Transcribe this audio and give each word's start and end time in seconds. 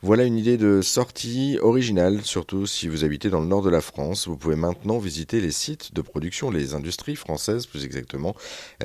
Voilà 0.00 0.22
une 0.22 0.38
idée 0.38 0.56
de 0.56 0.80
sortie 0.80 1.58
originale, 1.60 2.22
surtout 2.22 2.66
si 2.66 2.86
vous 2.86 3.02
habitez 3.02 3.30
dans 3.30 3.40
le 3.40 3.48
nord 3.48 3.62
de 3.62 3.68
la 3.68 3.80
France. 3.80 4.28
Vous 4.28 4.36
pouvez 4.36 4.54
maintenant 4.54 4.98
visiter 4.98 5.40
les 5.40 5.50
sites 5.50 5.92
de 5.92 6.02
production, 6.02 6.52
les 6.52 6.74
industries 6.74 7.16
françaises 7.16 7.66
plus 7.66 7.84
exactement. 7.84 8.36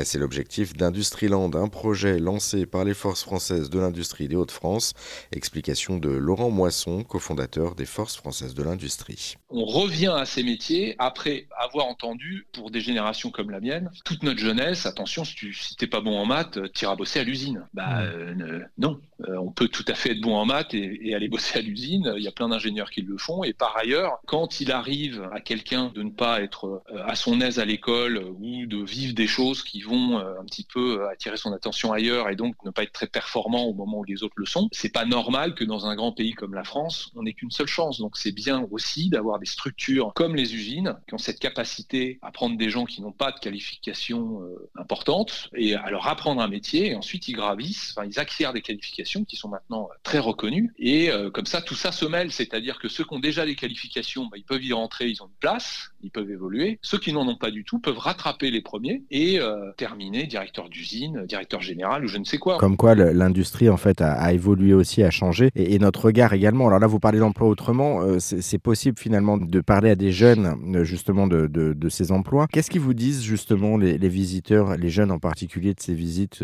C'est 0.03 0.17
l'objectif 0.17 0.75
d'Industriland, 0.75 1.51
un 1.53 1.67
projet 1.67 2.17
lancé 2.17 2.65
par 2.65 2.83
les 2.83 2.95
forces 2.95 3.21
françaises 3.21 3.69
de 3.69 3.79
l'industrie 3.79 4.27
des 4.27 4.35
Hauts-de-France. 4.35 4.95
Explication 5.31 5.97
de 5.97 6.09
Laurent 6.09 6.49
Moisson, 6.49 7.03
cofondateur 7.03 7.75
des 7.75 7.85
forces 7.85 8.15
françaises 8.15 8.55
de 8.55 8.63
l'industrie. 8.63 9.35
On 9.49 9.65
revient 9.65 10.15
à 10.17 10.25
ces 10.25 10.41
métiers 10.41 10.95
après 10.97 11.45
avoir 11.59 11.85
entendu, 11.85 12.47
pour 12.53 12.71
des 12.71 12.81
générations 12.81 13.29
comme 13.29 13.51
la 13.51 13.59
mienne, 13.59 13.91
toute 14.03 14.23
notre 14.23 14.39
jeunesse, 14.39 14.87
attention, 14.87 15.23
si 15.23 15.35
tu 15.35 15.53
si 15.53 15.75
pas 15.85 16.01
bon 16.01 16.17
en 16.17 16.25
maths, 16.25 16.57
t'iras 16.73 16.95
bosser 16.95 17.19
à 17.19 17.23
l'usine. 17.23 17.67
Bah 17.75 18.01
mmh. 18.01 18.41
euh, 18.41 18.59
non, 18.79 18.99
euh, 19.27 19.37
on 19.37 19.51
peut 19.51 19.67
tout 19.67 19.85
à 19.87 19.93
fait 19.93 20.13
être 20.13 20.21
bon 20.21 20.33
en 20.35 20.45
maths 20.45 20.73
et 20.73 21.02
et 21.03 21.13
aller 21.13 21.27
bosser 21.27 21.59
à 21.59 21.61
l'usine. 21.61 22.13
Il 22.17 22.23
y 22.23 22.27
a 22.27 22.31
plein 22.31 22.49
d'ingénieurs 22.49 22.89
qui 22.89 23.01
le 23.01 23.17
font. 23.17 23.43
Et 23.43 23.53
par 23.53 23.77
ailleurs, 23.77 24.19
quand 24.25 24.61
il 24.61 24.71
arrive 24.71 25.27
à 25.31 25.41
quelqu'un 25.41 25.91
de 25.93 26.01
ne 26.01 26.09
pas 26.09 26.41
être 26.41 26.83
euh, 26.91 27.03
à 27.05 27.15
son 27.15 27.41
aise 27.41 27.59
à 27.59 27.65
l'école 27.65 28.23
ou 28.39 28.65
de 28.65 28.83
vivre 28.83 29.13
des 29.13 29.27
choses 29.27 29.63
qui 29.63 29.81
vont 29.81 30.19
euh, 30.19 30.39
un 30.39 30.45
petit 30.45 30.63
peu 30.63 31.01
euh, 31.01 31.09
attirer 31.09 31.37
son 31.37 31.51
attention 31.53 31.91
ailleurs 31.91 32.29
et 32.29 32.35
donc 32.35 32.55
ne 32.63 32.71
pas 32.71 32.83
être 32.83 32.93
très 32.93 33.07
performant 33.07 33.65
au 33.65 33.73
moment 33.73 33.99
où 33.99 34.03
les 34.03 34.23
autres 34.23 34.35
le 34.37 34.45
sont, 34.45 34.69
c'est 34.71 34.91
pas 34.91 35.05
normal 35.05 35.55
que 35.55 35.63
dans 35.63 35.85
un 35.85 35.95
grand 35.95 36.11
pays 36.11 36.33
comme 36.33 36.53
la 36.53 36.63
France, 36.63 37.11
on 37.15 37.23
n'ait 37.23 37.33
qu'une 37.33 37.51
seule 37.51 37.67
chance. 37.67 37.99
Donc 37.99 38.17
c'est 38.17 38.31
bien 38.31 38.65
aussi 38.71 39.09
d'avoir 39.09 39.39
des 39.39 39.45
structures 39.45 40.13
comme 40.15 40.35
les 40.35 40.55
usines 40.55 40.95
qui 41.07 41.13
ont 41.13 41.19
cette 41.19 41.39
capacité 41.39 42.19
à 42.21 42.31
prendre 42.31 42.57
des 42.57 42.69
gens 42.69 42.85
qui 42.85 43.01
n'ont 43.01 43.11
pas 43.11 43.31
de 43.31 43.39
qualification 43.39 44.41
importante 44.75 45.49
et 45.55 45.75
à 45.75 45.89
leur 45.89 46.07
apprendre 46.07 46.41
un 46.41 46.47
métier 46.47 46.91
et 46.91 46.95
ensuite 46.95 47.27
ils 47.27 47.33
gravissent, 47.33 47.93
enfin 47.95 48.07
ils 48.07 48.19
acquièrent 48.19 48.53
des 48.53 48.61
qualifications 48.61 49.25
qui 49.25 49.35
sont 49.35 49.49
maintenant 49.49 49.89
très 50.03 50.19
reconnues 50.19 50.73
et 50.93 51.09
euh, 51.09 51.31
comme 51.31 51.47
ça, 51.47 51.59
tout 51.59 51.73
ça 51.73 51.91
se 51.91 52.05
mêle, 52.05 52.31
c'est-à-dire 52.31 52.77
que 52.77 52.87
ceux 52.87 53.03
qui 53.03 53.15
ont 53.15 53.19
déjà 53.19 53.45
les 53.45 53.55
qualifications, 53.55 54.27
bah, 54.27 54.37
ils 54.37 54.43
peuvent 54.43 54.63
y 54.63 54.73
rentrer, 54.73 55.07
ils 55.07 55.23
ont 55.23 55.25
une 55.25 55.39
place, 55.39 55.89
ils 56.03 56.11
peuvent 56.11 56.29
évoluer. 56.29 56.77
Ceux 56.83 56.99
qui 56.99 57.11
n'en 57.13 57.27
ont 57.27 57.35
pas 57.35 57.49
du 57.49 57.63
tout 57.63 57.79
peuvent 57.79 57.97
rattraper 57.97 58.51
les 58.51 58.61
premiers 58.61 59.01
et 59.09 59.39
euh, 59.39 59.71
terminer 59.75 60.27
directeur 60.27 60.69
d'usine, 60.69 61.25
directeur 61.25 61.63
général 61.63 62.05
ou 62.05 62.07
je 62.07 62.19
ne 62.19 62.25
sais 62.25 62.37
quoi. 62.37 62.59
Comme 62.59 62.77
quoi 62.77 62.93
l'industrie 62.93 63.71
en 63.71 63.77
fait 63.77 64.01
a, 64.01 64.33
évolué 64.33 64.75
aussi, 64.75 65.01
a 65.01 65.09
changé 65.09 65.49
et, 65.55 65.79
notre 65.79 66.05
regard 66.05 66.33
également. 66.33 66.67
Alors 66.67 66.77
là, 66.77 66.85
vous 66.85 66.99
parlez 66.99 67.17
d'emploi 67.17 67.47
autrement, 67.47 68.03
euh, 68.03 68.19
c'est 68.19 68.59
possible 68.59 68.99
finalement 68.99 69.37
de 69.37 69.61
parler 69.61 69.89
à 69.89 69.95
des 69.95 70.11
jeunes 70.11 70.83
justement 70.83 71.25
de, 71.25 71.47
de, 71.47 71.89
ces 71.89 72.11
emplois. 72.11 72.45
Qu'est-ce 72.51 72.69
qu'ils 72.69 72.81
vous 72.81 72.93
disent 72.93 73.23
justement 73.23 73.77
les, 73.77 73.97
les, 73.97 74.09
visiteurs, 74.09 74.77
les 74.77 74.89
jeunes 74.89 75.09
en 75.09 75.17
particulier 75.17 75.73
de 75.73 75.79
ces 75.79 75.95
visites 75.95 76.43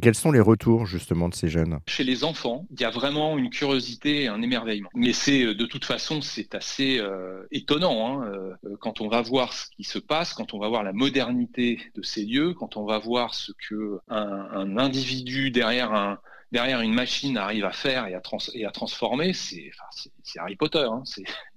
Quels 0.00 0.14
sont 0.14 0.32
les 0.32 0.40
retours 0.40 0.86
justement 0.86 1.28
de 1.28 1.34
ces 1.34 1.48
jeunes? 1.48 1.80
Chez 1.86 2.04
les 2.04 2.24
enfants, 2.24 2.66
il 2.70 2.80
y 2.80 2.84
a 2.84 2.90
vraiment 2.90 3.36
une 3.36 3.50
curiosité 3.50 3.89
un 4.28 4.42
émerveillement. 4.42 4.90
Mais 4.94 5.12
c'est 5.12 5.44
euh, 5.44 5.54
de 5.54 5.66
toute 5.66 5.84
façon, 5.84 6.20
c'est 6.20 6.54
assez 6.54 6.98
euh, 6.98 7.46
étonnant 7.50 8.22
hein, 8.22 8.32
euh, 8.64 8.76
quand 8.80 9.00
on 9.00 9.08
va 9.08 9.22
voir 9.22 9.52
ce 9.52 9.66
qui 9.70 9.84
se 9.84 9.98
passe, 9.98 10.34
quand 10.34 10.54
on 10.54 10.58
va 10.58 10.68
voir 10.68 10.82
la 10.82 10.92
modernité 10.92 11.78
de 11.94 12.02
ces 12.02 12.24
lieux, 12.24 12.54
quand 12.54 12.76
on 12.76 12.84
va 12.84 12.98
voir 12.98 13.34
ce 13.34 13.52
que 13.52 13.98
un, 14.08 14.76
individu 14.78 15.50
derrière 15.50 15.92
un 15.92 16.18
derrière 16.52 16.80
une 16.80 16.94
machine 16.94 17.36
arrive 17.36 17.64
à 17.64 17.70
faire 17.70 18.08
et 18.08 18.14
à, 18.14 18.20
trans 18.20 18.38
et 18.54 18.64
à 18.64 18.72
transformer, 18.72 19.32
c'est 19.32 19.70
Harry 20.38 20.56
Potter. 20.56 20.86
Hein, 20.90 21.02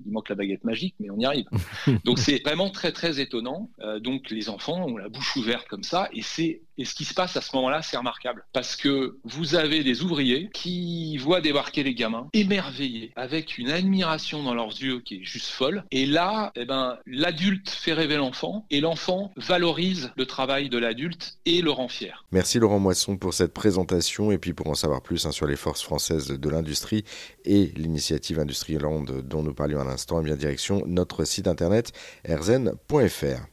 il 0.05 0.11
manque 0.11 0.29
la 0.29 0.35
baguette 0.35 0.63
magique, 0.63 0.95
mais 0.99 1.09
on 1.09 1.17
y 1.17 1.25
arrive. 1.25 1.45
donc 2.05 2.19
c'est 2.19 2.41
vraiment 2.43 2.69
très 2.69 2.91
très 2.91 3.19
étonnant. 3.19 3.69
donc 3.99 4.29
les 4.29 4.49
enfants 4.49 4.85
ont 4.85 4.97
la 4.97 5.09
bouche 5.09 5.35
ouverte 5.35 5.67
comme 5.67 5.83
ça, 5.83 6.09
et 6.13 6.21
c'est 6.21 6.61
et 6.77 6.85
ce 6.85 6.95
qui 6.95 7.05
se 7.05 7.13
passe 7.13 7.37
à 7.37 7.41
ce 7.41 7.55
moment-là, 7.55 7.81
c'est 7.81 7.97
remarquable. 7.97 8.45
Parce 8.51 8.75
que 8.75 9.17
vous 9.23 9.55
avez 9.55 9.83
des 9.83 10.01
ouvriers 10.01 10.49
qui 10.53 11.17
voient 11.17 11.41
débarquer 11.41 11.83
les 11.83 11.93
gamins, 11.93 12.29
émerveillés, 12.33 13.11
avec 13.15 13.57
une 13.57 13.69
admiration 13.69 14.41
dans 14.41 14.55
leurs 14.55 14.81
yeux 14.81 14.99
qui 14.99 15.17
est 15.17 15.23
juste 15.23 15.47
folle. 15.47 15.83
Et 15.91 16.05
là, 16.05 16.51
eh 16.55 16.65
ben, 16.65 16.97
l'adulte 17.05 17.69
fait 17.69 17.93
rêver 17.93 18.17
l'enfant 18.17 18.65
et 18.71 18.81
l'enfant 18.81 19.31
valorise 19.37 20.11
le 20.17 20.25
travail 20.25 20.69
de 20.69 20.77
l'adulte 20.79 21.37
et 21.45 21.61
le 21.61 21.69
rend 21.69 21.87
fier. 21.87 22.25
Merci 22.31 22.57
Laurent 22.57 22.79
Moisson 22.79 23.17
pour 23.17 23.33
cette 23.33 23.53
présentation. 23.53 24.31
Et 24.31 24.37
puis 24.39 24.53
pour 24.53 24.67
en 24.67 24.75
savoir 24.75 25.01
plus 25.01 25.25
hein, 25.25 25.31
sur 25.31 25.45
les 25.45 25.55
forces 25.55 25.83
françaises 25.83 26.27
de 26.27 26.49
l'industrie 26.49 27.03
et 27.45 27.71
l'initiative 27.75 28.39
Dont 28.69 29.43
nous 29.43 29.53
parlions 29.53 29.81
à 29.81 29.83
l'instant, 29.83 30.21
eh 30.21 30.23
bien 30.23 30.35
direction 30.35 30.83
notre 30.85 31.25
site 31.25 31.47
internet 31.47 31.91
erzen.fr. 32.23 33.47